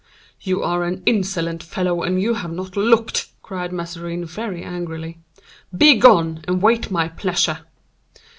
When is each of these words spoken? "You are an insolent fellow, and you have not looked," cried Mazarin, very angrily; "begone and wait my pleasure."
"You 0.41 0.63
are 0.63 0.83
an 0.83 1.03
insolent 1.05 1.61
fellow, 1.61 2.01
and 2.01 2.19
you 2.19 2.33
have 2.33 2.51
not 2.51 2.75
looked," 2.75 3.27
cried 3.43 3.71
Mazarin, 3.71 4.25
very 4.25 4.63
angrily; 4.63 5.19
"begone 5.77 6.43
and 6.47 6.59
wait 6.59 6.89
my 6.89 7.07
pleasure." 7.07 7.59